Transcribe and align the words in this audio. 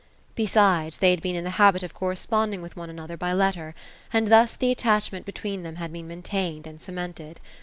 Besides, 0.33 0.97
they 0.97 1.11
had 1.11 1.21
been 1.21 1.35
in 1.35 1.43
the 1.43 1.51
habit 1.61 1.83
of 1.83 1.93
cor 1.93 2.09
responding 2.09 2.63
with 2.63 2.75
one 2.75 2.89
another 2.89 3.15
by 3.15 3.33
letter; 3.33 3.75
and 4.11 4.29
thus 4.29 4.55
the 4.55 4.71
attachment 4.71 5.27
between 5.27 5.61
them 5.61 5.75
had 5.75 5.93
been 5.93 6.07
maintained 6.07 6.65
and 6.65 6.81
cemented. 6.81 7.39